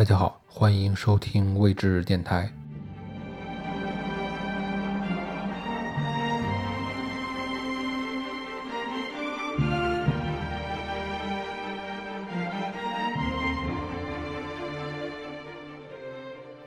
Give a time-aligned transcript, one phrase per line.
[0.00, 2.50] 大家好，欢迎收听未知电台。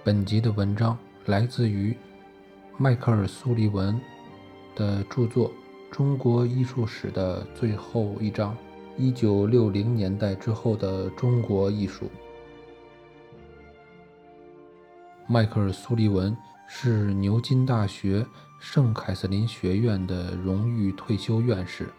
[0.04, 0.96] 本集的文章
[1.26, 1.98] 来自于
[2.78, 4.00] 迈克尔·苏利文
[4.76, 5.50] 的著作
[5.92, 8.56] 《中国艺术史的最后一章：
[8.96, 12.06] 一九六零年代之后的中国艺术》。
[15.28, 16.36] 迈克尔·苏利文
[16.68, 18.26] 是牛津大学
[18.60, 21.90] 圣凯瑟琳学院的荣誉退休院士，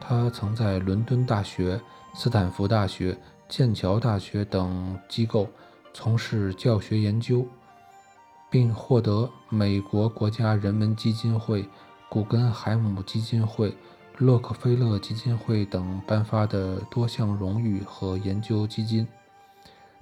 [0.00, 1.80] 他曾在伦敦大学、
[2.14, 3.16] 斯坦福大学、
[3.48, 5.48] 剑桥大学等机构。
[5.96, 7.46] 从事教学研究，
[8.50, 11.64] 并获得美国国家人文基金会、
[12.08, 13.72] 古根海姆基金会、
[14.18, 19.06] 洛克菲勒基金会等颁发的多项荣誉和研究基金。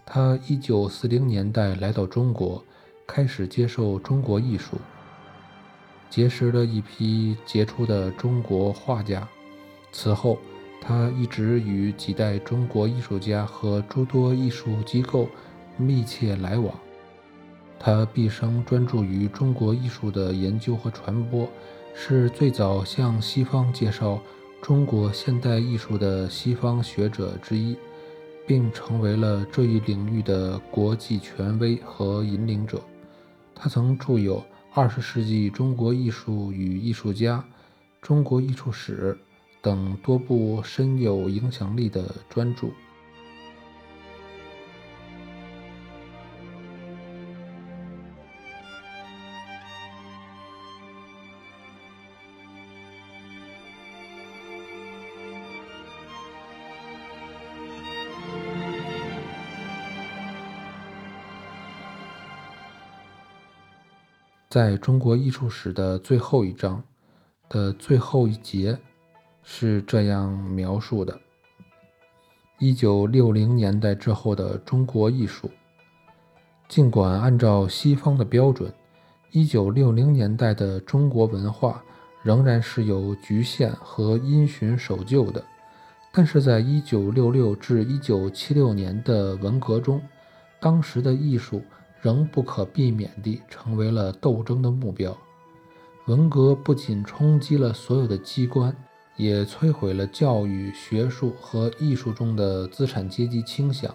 [0.04, 2.64] 他1940年代来到中国，
[3.06, 4.76] 开始接受中国艺术，
[6.10, 9.26] 结识了一批杰出的中国画家。
[9.92, 10.38] 此后，
[10.80, 15.28] 他一直与几代中国艺术家和诸多艺术机构。
[15.78, 16.78] 密切来往，
[17.78, 21.48] 他毕生专注于中国艺术的研究和传播，
[21.94, 24.20] 是最早向西方介绍
[24.60, 27.74] 中国现代艺术的西方学者之一，
[28.46, 32.82] 并成为了这一领域的国际权威和引领者。
[33.54, 34.38] 他曾著有
[34.74, 37.36] 《二十世纪中国艺术与艺术家》
[38.00, 39.16] 《中国艺术史》
[39.62, 42.68] 等多部深有影响力的专著。
[64.52, 66.84] 在中国艺术史的最后一章
[67.48, 68.78] 的最后一节
[69.42, 71.18] 是这样描述的：
[72.58, 75.50] 一九六零年代之后的中国艺术，
[76.68, 78.70] 尽管按照西方的标准，
[79.30, 81.82] 一九六零年代的中国文化
[82.22, 85.42] 仍然是有局限和因循守旧的，
[86.12, 89.98] 但是在一九六六至一九七六年的文革中，
[90.60, 91.62] 当时的艺术。
[92.02, 95.16] 仍不可避免地成为了斗争的目标。
[96.06, 98.76] 文革不仅冲击了所有的机关，
[99.16, 103.94] 也摧毁了教育、学术和艺术中的资产阶级倾向。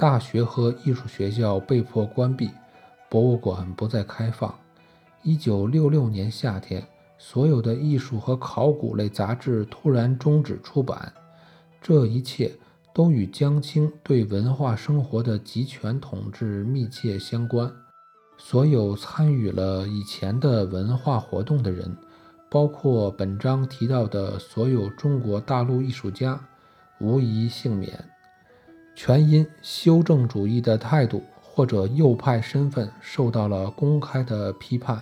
[0.00, 2.50] 大学和艺术学校被迫关闭，
[3.10, 4.58] 博物馆不再开放。
[5.22, 6.82] 一九六六年夏天，
[7.18, 11.12] 所有的艺术和考古类杂志突然终止出版。
[11.82, 12.50] 这一切。
[12.98, 17.72] 都与江青对文化生活的集权统治密切相关。
[18.36, 21.96] 所有参与了以前的文化活动的人，
[22.50, 26.40] 包括本章提到的所有中国大陆艺术家，
[26.98, 28.04] 无一幸免，
[28.96, 35.00] 全因修正主义的态度或者右派身份受到了公开的批判。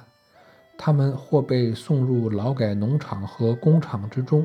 [0.76, 4.44] 他们或被送入劳改农场和工厂之中，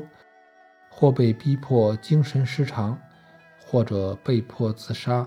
[0.88, 2.98] 或被逼迫精神失常。
[3.72, 5.26] 或者被迫自杀，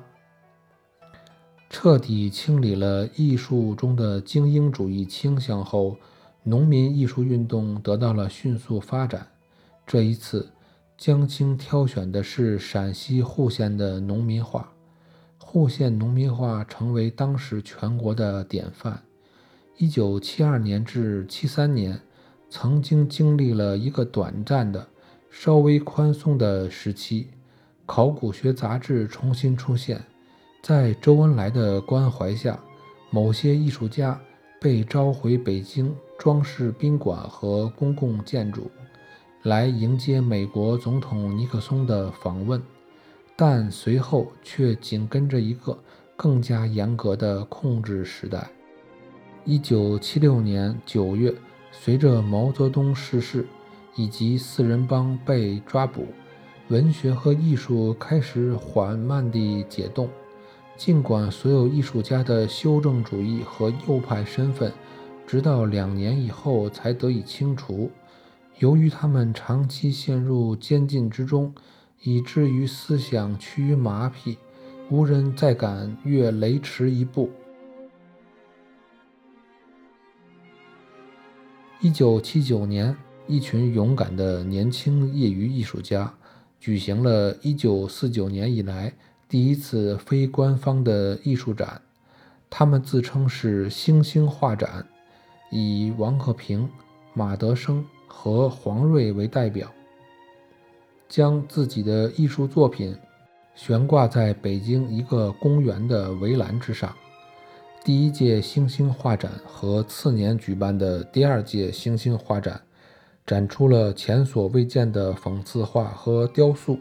[1.67, 5.97] 彻底清理了艺术中的精英主义倾向后，
[6.43, 9.25] 农民艺术运动得到了迅速发展。
[9.83, 10.47] 这一次，
[10.95, 14.71] 江青挑选的是陕西户县的农民画，
[15.39, 19.01] 户县农民画成为当时全国的典范。
[19.77, 21.99] 一九七二年至七三年，
[22.47, 24.87] 曾经经历了一个短暂的、
[25.31, 27.29] 稍微宽松的时期。
[27.85, 30.03] 考古学杂志重新出现，
[30.61, 32.59] 在周恩来的关怀下，
[33.11, 34.19] 某些艺术家
[34.59, 38.71] 被召回北京，装饰宾馆和公共建筑，
[39.43, 42.61] 来迎接美国总统尼克松的访问。
[43.37, 45.77] 但随后却紧跟着一个
[46.15, 48.49] 更加严格的控制时代。
[49.43, 51.31] 一九七六年九月，
[51.71, 53.45] 随着毛泽东逝世
[53.95, 56.07] 以及四人帮被抓捕。
[56.69, 60.09] 文学和艺术开始缓慢地解冻，
[60.75, 64.73] 尽管所有艺术家的修正主义和右派身份，
[65.27, 67.91] 直到两年以后才得以清除。
[68.57, 71.53] 由于他们长期陷入监禁之中，
[72.01, 74.35] 以至于思想趋于麻痹，
[74.89, 77.29] 无人再敢越雷池一步。
[81.79, 82.97] 一九七九年，
[83.27, 86.11] 一群勇敢的年轻业余艺术家。
[86.65, 88.91] 举行了1949年以来
[89.29, 91.79] 第一次非官方的艺术展，
[92.49, 94.83] 他们自称是“星星画展”，
[95.53, 96.67] 以王克平、
[97.13, 99.71] 马德生和黄瑞为代表，
[101.07, 102.97] 将自己的艺术作品
[103.53, 106.91] 悬挂在北京一个公园的围栏之上。
[107.83, 112.59] 第一届星星画展和次年举办的第二届星星画展，
[113.25, 116.77] 展出了前所未见的讽刺画和雕塑。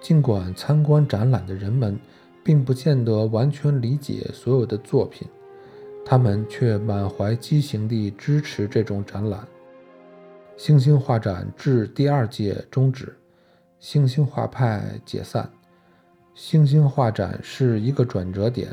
[0.00, 1.98] 尽管参观展览的人们
[2.42, 5.26] 并不见得完全理解所有的作品，
[6.04, 9.46] 他们却满怀激情地支持这种展览。
[10.56, 13.16] 星星画展至第二届终止，
[13.80, 15.50] 星星画派解散。
[16.34, 18.68] 星星画展是一个转折点。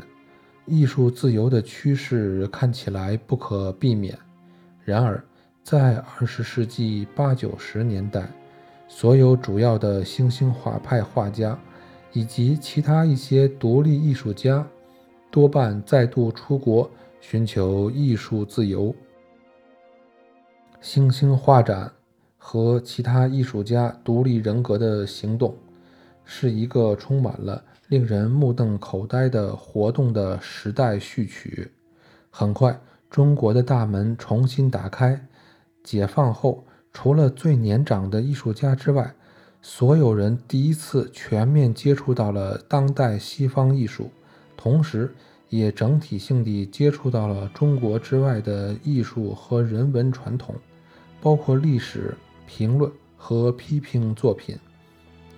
[0.66, 4.16] 艺术自由的趋势看起来不可避免。
[4.84, 5.24] 然而，
[5.62, 8.28] 在二十世纪八九十年代，
[8.88, 11.58] 所有主要的新兴画派画家
[12.12, 14.66] 以及其他一些独立艺术家，
[15.30, 18.94] 多半再度出国寻求艺术自由。
[20.80, 21.90] 星星画展
[22.36, 25.56] 和其他艺术家独立人格的行动，
[26.24, 27.62] 是一个充满了。
[27.88, 31.70] 令人目瞪口呆的活动的时代序曲。
[32.30, 32.80] 很快，
[33.10, 35.28] 中国的大门重新打开。
[35.82, 39.14] 解放后，除了最年长的艺术家之外，
[39.60, 44.10] 所有人第一次全面接触到了当代西方艺术，
[44.56, 45.14] 同时
[45.48, 50.54] 也整体性地接触到了中国之外的艺术和人文传统，
[51.20, 54.58] 包括历史、评论和批评作品。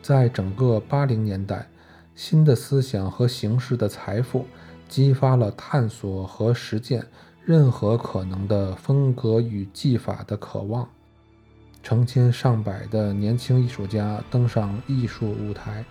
[0.03, 1.69] 在整个八零年代。
[2.17, 4.47] 新的思想和形式的财富，
[4.89, 7.05] 激发了探索和实践
[7.47, 10.89] 任何可能的风格与技法的渴望。
[11.83, 15.85] 成千上百的年轻艺术家登上艺术舞台。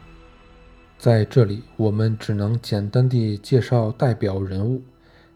[0.98, 4.82] 在这里，我们只能简单地介绍代表人物。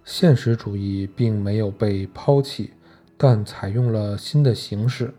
[0.03, 2.71] 现实主义并没有被抛弃，
[3.15, 5.13] 但采用了新的形式。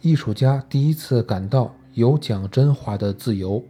[0.00, 3.62] 艺术家第一次感到有讲真话的自由。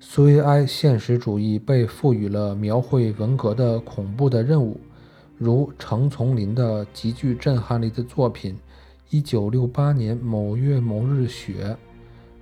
[0.00, 4.80] 苏维埃现实主义被赋予了描绘文革的恐怖的任务，
[5.44, 8.58] 如程丛林的极具震撼力的作品
[9.22, 11.66] 《1968年某月某日雪》，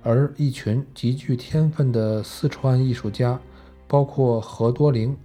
[0.01, 3.37] 而一群极具天分的四川艺术家，
[3.89, 5.17] 包括何多灵、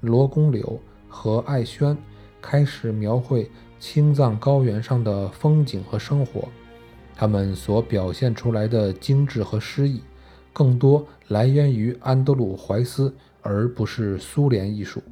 [0.00, 1.94] 罗公柳和艾轩，
[2.40, 6.48] 开始描绘青藏高原上的风景和生活，
[7.14, 10.00] 他们所表现出来的精致和诗意。
[10.54, 15.02] 更多来源于安德鲁·怀斯，而不是苏联艺术。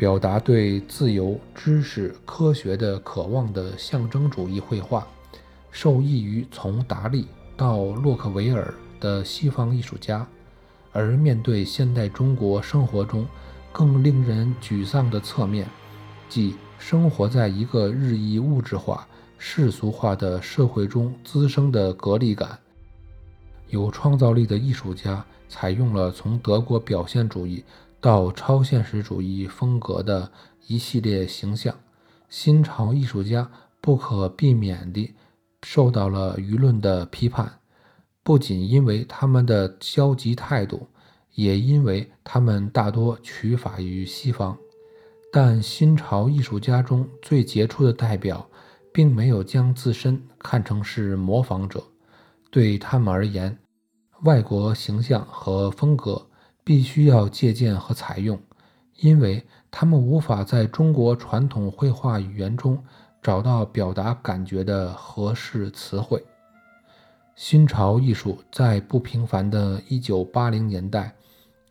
[0.00, 5.06] 表达对自由、知识、科学的渴望的象征主义绘画，
[5.70, 10.26] 受益于从达利到洛克维尔的西方艺术家。
[10.90, 13.26] 而面对现代中国生活中
[13.72, 15.68] 更令人沮丧的侧面，
[16.30, 19.06] 即生活在一个日益物质化、
[19.36, 22.58] 世俗化的社会中滋生的隔离感。
[23.68, 27.62] 有创造力的艺术家采用了从德国表现主义
[28.00, 30.32] 到超现实主义风格的
[30.66, 31.74] 一系列形象。
[32.28, 33.50] 新潮艺术家
[33.80, 35.14] 不可避免地
[35.62, 37.60] 受到了舆论的批判，
[38.22, 40.88] 不仅因为他们的消极态度，
[41.34, 44.56] 也因为他们大多取法于西方。
[45.32, 48.48] 但新潮艺术家中最杰出的代表，
[48.92, 51.84] 并没有将自身看成是模仿者。
[52.50, 53.58] 对他们而言，
[54.22, 56.29] 外国形象和风格
[56.64, 58.40] 必须要借鉴和采用，
[58.98, 62.82] 因为他们无法在中国传统绘画语言中
[63.22, 66.24] 找到表达感觉的合适词汇。
[67.34, 71.14] 新潮艺术在不平凡的1980年代，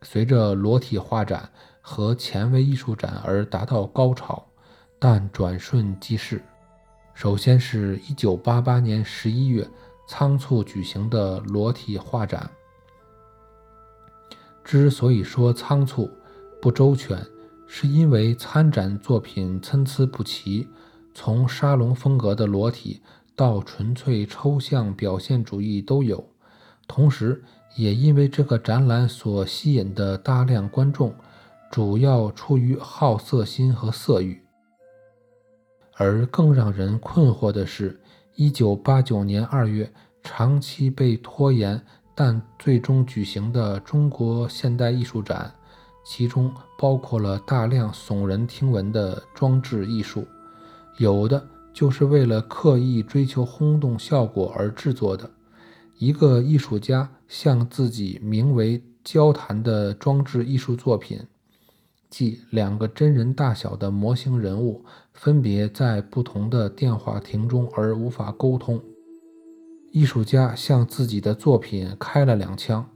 [0.02, 1.50] 随着裸体画展
[1.82, 4.46] 和前卫艺术展而达到高潮，
[4.98, 6.42] 但转瞬即逝。
[7.14, 9.70] 首先是1988年11月。
[10.12, 12.50] 仓促举行的裸体画展，
[14.70, 16.08] 之所以说仓促、
[16.62, 17.26] 不周全，
[17.66, 20.68] 是因为参展作品参差不齐，
[21.12, 23.02] 从沙龙风格的裸体
[23.36, 26.24] 到纯粹抽象表现主义都有。
[26.88, 27.44] 同时，
[27.78, 31.16] 也因为这个展览所吸引的大量观众，
[31.72, 34.40] 主要出于好色心和色欲。
[35.96, 38.00] 而更让人困惑的是。
[38.36, 41.84] 一九八九年二月，长期被拖延
[42.22, 45.50] 但最终举行的中国现代艺术展，
[46.04, 50.28] 其中包括了大量耸人听闻的装置艺术，
[50.98, 55.32] 有的就是为了刻意追求轰动效果而制作的。
[55.98, 61.26] 一个艺术家向自己名为“交谈的装置艺术作品，
[62.10, 64.84] 即两个真人大小的模型人物
[65.14, 68.84] 分别在不同的电话亭中而无法沟通。
[69.92, 72.88] 艺术家向自己的作品开了两枪，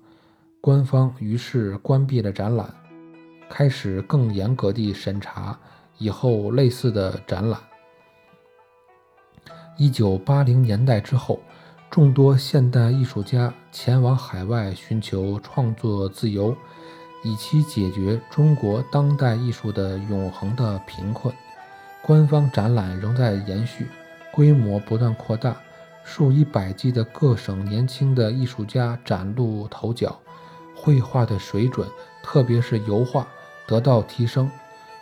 [0.61, 2.71] 官方于是关闭了展览，
[3.49, 5.59] 开始更严格地审查
[5.97, 7.59] 以后类似的展览。
[9.75, 11.39] 一九八零年代之后，
[11.89, 16.55] 众多现代艺术家前往海外寻求创作自由，
[17.23, 21.33] 以期解决中国当代艺术的永恒的贫困。
[22.03, 23.87] 官方展览仍在延续，
[24.31, 25.57] 规模不断扩大，
[26.03, 30.19] 数以百计的各省年轻的艺术家崭露头角，
[30.75, 31.87] 绘画的水准，
[32.21, 33.27] 特别是油画
[33.67, 34.49] 得到提升。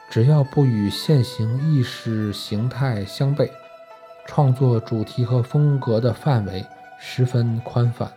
[0.10, 3.50] 只要不与现行意识形态相悖。
[4.28, 6.64] 创作主题和风格的范围
[7.00, 8.10] 十分宽泛，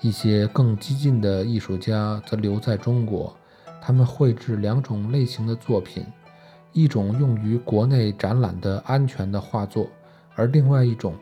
[0.00, 3.36] 一些更激进的艺术家则留在中国。
[3.82, 6.06] 他们绘制两种类型的作品：
[6.72, 9.88] 一种用于国内展览的安全的画作，
[10.36, 11.14] 而另外一种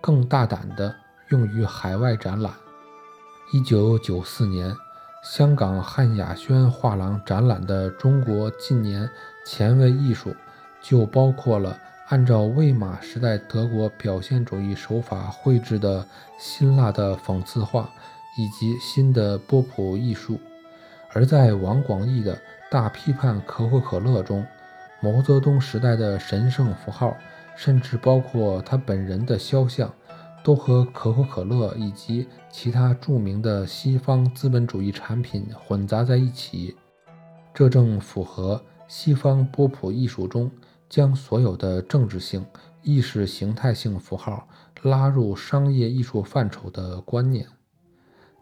[0.00, 0.94] 更大胆的
[1.28, 2.52] 用于海外展览。
[3.52, 4.74] 一九九四年，
[5.22, 9.08] 香港汉雅轩画廊展览的中国近年
[9.46, 10.34] 前卫艺术
[10.80, 11.78] 就包括了。
[12.08, 16.04] 按照魏玛时代德国表现主义手法绘制的
[16.40, 17.88] 辛辣的讽刺画，
[18.36, 20.34] 以及新的波普艺术；
[21.12, 22.36] 而在王广义的
[22.68, 24.44] 大批判可口可乐中，
[25.00, 27.16] 毛泽东时代的神圣符号，
[27.56, 29.94] 甚至包括他本人的肖像，
[30.42, 36.76] 都和可口可乐以及其他著名的西方资本主义产品混杂在一起。
[37.52, 40.50] 这正符合西方波普艺术中。
[40.90, 42.44] 将所有的政治性、
[42.82, 44.48] 意识形态性符号
[44.82, 47.46] 拉入商业艺术范畴的观念，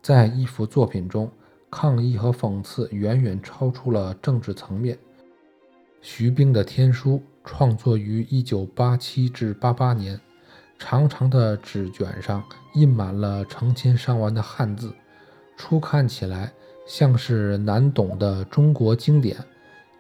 [0.01, 1.31] 在一幅作品中，
[1.71, 4.99] 抗议和讽刺远远超出了政治层面。
[6.01, 7.17] 徐冰的《天书》
[7.51, 10.21] 创作于1987至88年，
[10.79, 14.93] 长长的纸卷上印满了成千上万的汉字，
[15.57, 16.53] 初看起来
[16.87, 19.35] 像是难懂的中国经典，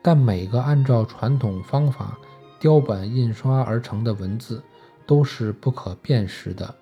[0.02, 2.18] 但每个按照传统方法。
[2.60, 4.60] 雕版印刷而成的文字
[5.06, 6.74] 都是不可辨识的，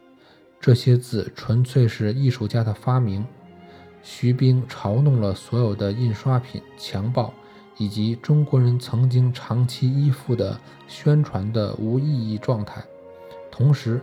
[0.59, 3.25] 这些字纯粹是艺术家的发明。
[4.03, 7.33] 徐冰嘲弄了所有的印刷品、强暴
[7.79, 12.83] 以及中国人曾经长期依附的宣传的无意义状态，
[13.51, 14.01] 同时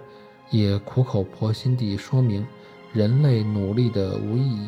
[0.50, 2.46] 也苦口婆心地说明
[2.92, 4.68] 人类努力的无意义。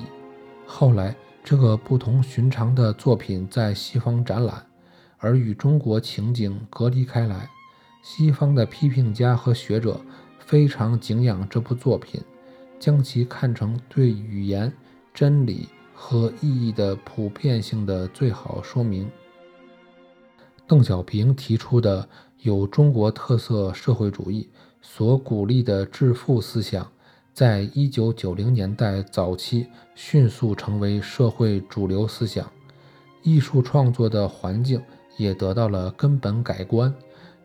[0.65, 4.65] 后来，这个不同寻常的作品在西方展览。
[5.17, 7.49] 而与中国情景隔离开来，
[8.03, 9.99] 西方的批评家和学者
[10.37, 12.21] 非常敬仰这部作品，
[12.79, 14.71] 将其看成对语言、
[15.13, 19.09] 真理和意义的普遍性的最好说明。
[20.67, 22.07] 邓小平提出的
[22.41, 24.49] 有中国特色社会主义
[24.81, 26.91] 所鼓励的致富思想，
[27.33, 32.51] 在一九九零年代早期迅速成为社会主流思想，
[33.23, 34.81] 艺术创作的环境。
[35.17, 36.93] 也得到了根本改观，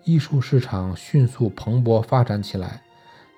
[0.02, 2.82] 艺术市场迅速蓬勃发展起来。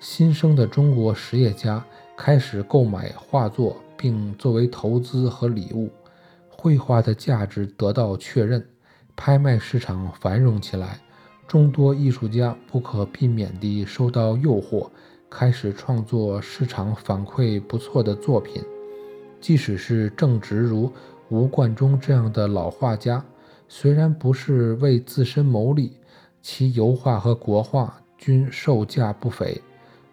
[0.01, 1.85] 新生的中国实业家
[2.17, 5.89] 开始购买画作，并作为投资和礼物。
[6.49, 8.67] 绘画的价值得到确认，
[9.15, 10.99] 拍卖市场繁荣起来。
[11.47, 14.91] 众多艺术家不可避免地受到诱惑，
[15.31, 18.61] 开始创作市场反馈不错的作品。
[19.41, 20.93] 即使是正直如
[21.29, 23.25] 吴冠中这样的老画家。
[23.69, 25.93] 虽然不是为自身谋利，
[26.43, 29.63] 其油画和国画均售价不菲。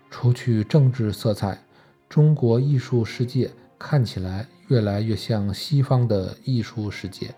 [0.10, 1.62] 除去政治色彩，
[2.08, 7.34] 中国艺术世界看起来越来越像西方的艺术世界。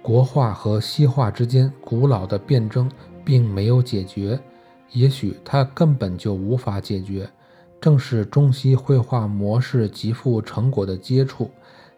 [0.00, 2.90] 国画和西画之间古老的辩争
[3.24, 4.40] 并没有解决，
[4.92, 7.28] 也许它根本就无法解决。
[7.80, 11.50] 正是中西绘画模式极富成果的接触。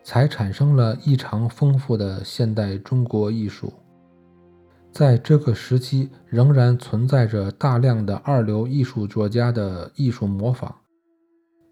[0.07, 3.73] 才产生了异常丰富的现代中国艺术。
[4.93, 10.84] 在这个时期，仍然存在着大量的二流艺术作家的艺术模仿。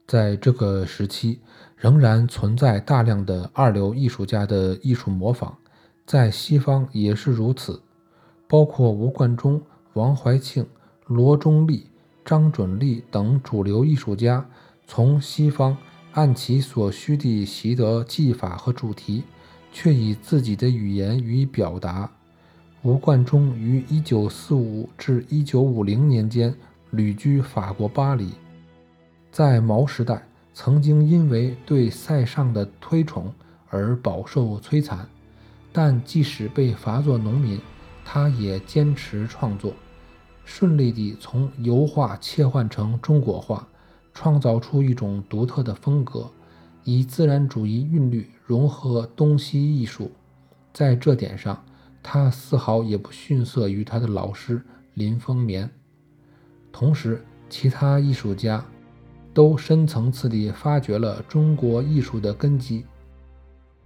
[0.06, 1.40] 在这个时期，
[1.76, 5.54] 仍然存在大量的二流艺术家的艺术模仿，
[6.06, 7.82] 在西方也是如此。
[8.46, 9.62] 包括吴冠中、
[9.94, 10.66] 王怀庆、
[11.06, 11.86] 罗中立、
[12.24, 14.48] 张准立等主流艺术家，
[14.86, 15.76] 从西方。
[16.14, 19.24] 按其所需地习得技法和主题，
[19.72, 22.10] 却以自己的语言予以表达。
[22.82, 26.54] 吴冠中于1945至1950年间
[26.90, 28.28] 旅居法国巴黎。
[29.32, 33.32] 在毛时代，曾经因为对塞尚的推崇
[33.70, 35.08] 而饱受摧残，
[35.72, 37.58] 但即使被罚作农民，
[38.04, 39.72] 他也坚持创作，
[40.44, 43.66] 顺利地从油画切换成中国画，
[44.12, 46.30] 创造出一种独特的风格，
[46.84, 50.12] 以自然主义韵律融合东西艺术。
[50.74, 51.64] 在这点上，
[52.02, 54.60] 他丝毫也不逊色于他的老师
[54.92, 55.70] 林风眠。
[56.70, 58.62] 同时，其他艺术家。
[59.34, 62.84] 都深层次地发掘了中国艺术的根基，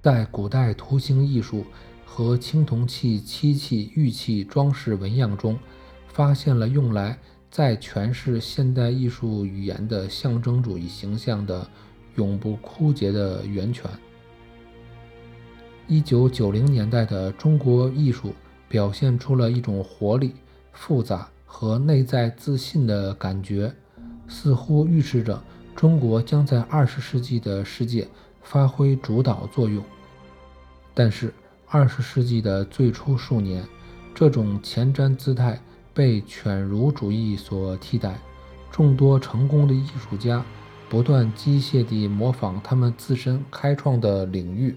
[0.03, 1.65] 在古代图形艺术
[2.05, 5.59] 和青铜器、漆器、玉器装饰纹样中，
[6.09, 7.19] 发现了用来
[7.51, 11.69] 再诠释现代艺术语言的象征主义形象的
[12.17, 13.89] 永不枯竭的源泉。
[15.87, 18.35] 一九九零年代的中国艺术
[18.69, 20.35] 表现出了一种活力、
[20.73, 23.73] 复杂和内在自信的感觉。
[24.29, 25.43] 似乎预示着
[25.75, 28.09] 中国将在二十世纪的世界
[28.43, 29.83] 发挥主导作用。
[30.95, 31.33] 但是，
[31.67, 33.65] 二十世纪的最初数年，
[34.15, 35.61] 这种前瞻姿态
[35.93, 38.19] 被犬儒主义所替代。
[38.71, 40.45] 众多成功的艺术家
[40.91, 44.77] 不断机械地模仿他们自身开创的领域，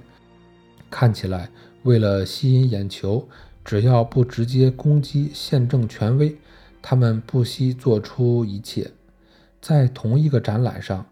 [0.89, 1.49] 看起来
[1.83, 3.27] 为了吸引眼球，
[3.63, 6.37] 只要不直接攻击宪政权威，
[6.81, 8.89] 他们不惜做出一切。
[9.61, 11.05] 在同一个展览上，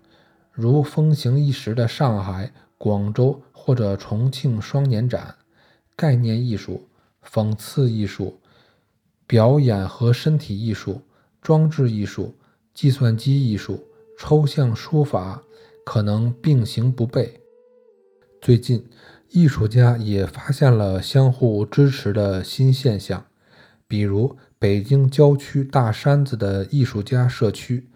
[0.51, 5.35] 如风行一时的上海、广州或者重庆双年展，
[5.95, 6.87] 概念艺术、
[7.23, 8.39] 讽刺艺术、
[9.25, 11.01] 表演和身体艺术、
[11.41, 12.33] 装置艺术、
[12.73, 13.83] 计算机艺术、
[14.17, 15.43] 抽象书法
[15.85, 17.29] 可能并行不悖。
[18.41, 18.87] 最近，
[19.29, 23.25] 艺术家也发现了相互支持的新现象，
[23.87, 27.89] 比如北京郊区大山子的艺术家社区。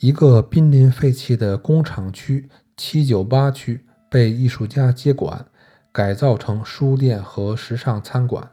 [0.00, 5.44] 一个濒临废弃的工厂区七九八区被艺术家接管，
[5.90, 8.48] 改造成书店和时尚餐馆，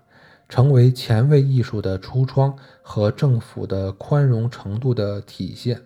[0.50, 5.80] 成为前卫艺术的橱窗和政府的宽容程度的体现。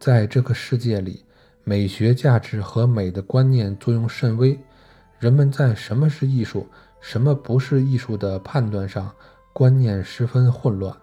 [0.00, 1.22] 在这个世界里，
[1.64, 4.58] 美学价值和美的观念作用甚微，
[5.18, 6.66] 人们在什么是艺术、
[6.98, 9.12] 什么不是艺术的判断上
[9.52, 10.96] 观念十分混乱。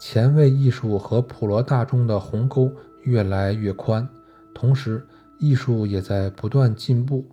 [0.00, 2.68] 前卫艺术和普罗大众的鸿沟。
[3.02, 4.08] 越来越宽，
[4.54, 5.06] 同时
[5.38, 7.24] 艺术也在不断进步。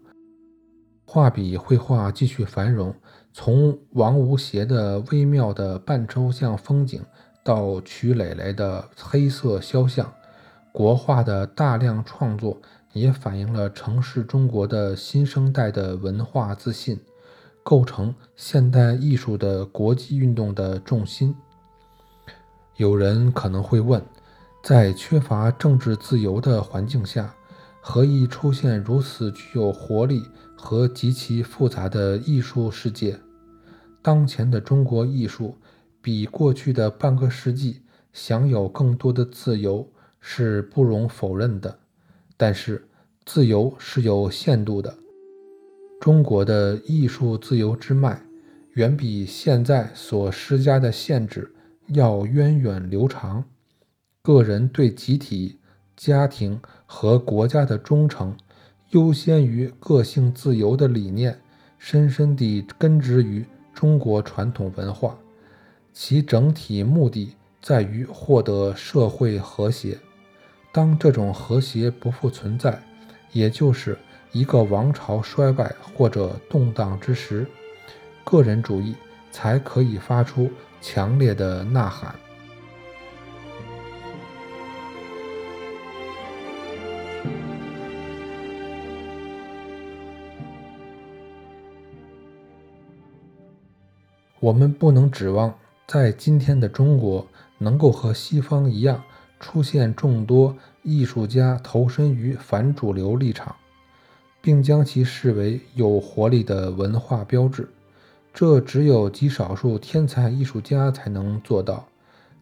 [1.05, 2.93] 画笔绘画继续繁荣，
[3.33, 7.01] 从王无邪的微妙的半抽象风景，
[7.43, 10.13] 到曲磊磊的黑色肖像，
[10.71, 12.61] 国画的大量创作
[12.93, 16.99] 也反映了城市中国的新生代的文化自信，
[17.63, 21.35] 构成现代艺术的国际运动的重心。
[22.75, 24.01] 有人可能会问。
[24.61, 27.33] 在缺乏政治自由的环境下，
[27.81, 30.23] 何以出现如此具有活力
[30.55, 33.17] 和极其复杂的艺术世界？
[34.01, 35.57] 当前的中国艺术
[36.01, 37.81] 比过去的半个世纪
[38.13, 39.87] 享有更多的自由
[40.19, 41.79] 是不容否认的，
[42.37, 42.87] 但是
[43.25, 44.93] 自由是有限度的。
[45.99, 48.21] 中国的艺术自由之脉
[48.73, 51.53] 远比现在所施加的限制
[51.87, 53.43] 要源远流长。
[54.21, 55.57] 个人对集体、
[55.95, 58.35] 家庭和国家的忠诚，
[58.89, 61.39] 优先于个性自由的理念，
[61.77, 65.17] 深深地根植于中国传统文化。
[65.93, 69.97] 其整体目的在于获得社会和谐。
[70.73, 72.77] 当这种和谐不复存在，
[73.31, 73.97] 也就是
[74.33, 77.47] 一个王朝衰败或者动荡之时，
[78.25, 78.95] 个人主义
[79.31, 80.51] 才可以发出
[80.81, 82.13] 强烈的呐喊。
[94.41, 95.53] 我们不能指望
[95.85, 97.27] 在今天的中国
[97.57, 99.03] 能够和西方一样
[99.39, 103.55] 出现众多艺术家投身于反主流立场，
[104.41, 107.69] 并将其视为有活力的文化标志。
[108.33, 111.85] 这只有极少数天才艺术家才能做到。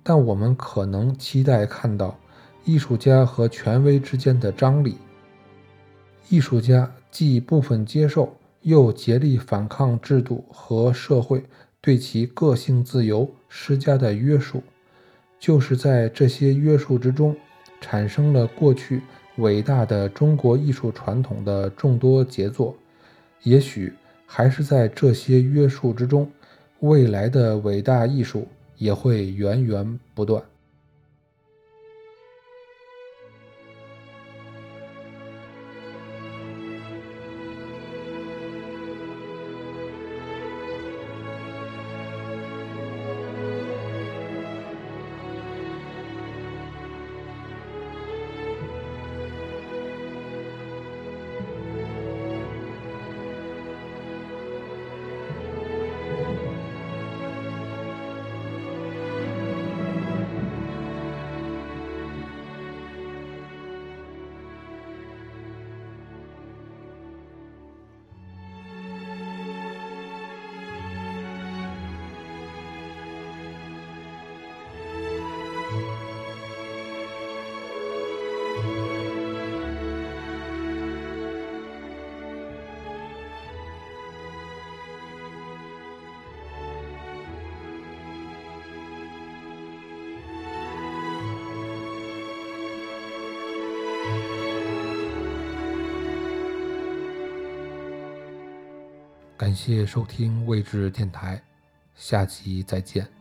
[0.04, 2.18] 但我们可能期待看到
[2.68, 4.98] 艺术家和权威之间的张力。
[6.28, 11.42] 艺术家既部分接受，又竭力反抗制度和社会。
[11.80, 14.62] 对其个性自由施加的约束，
[15.40, 17.34] 就是在这些约束之中，
[17.80, 19.02] 产生了过去
[19.38, 22.76] 伟大的中国艺术传统的众多杰作。
[23.44, 23.94] 也许
[24.26, 26.30] 还是在这些约束之中，
[26.82, 30.44] 未来的伟大艺术也会源源不断。
[99.48, 101.42] 感谢收听未知电台，
[101.96, 103.17] 下集再见。